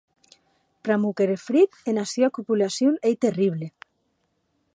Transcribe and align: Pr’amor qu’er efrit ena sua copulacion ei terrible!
Pr’amor 0.83 1.13
qu’er 1.15 1.31
efrit 1.37 1.71
ena 1.91 2.05
sua 2.11 2.33
copulacion 2.37 2.93
ei 3.07 3.15
terrible! 3.23 3.67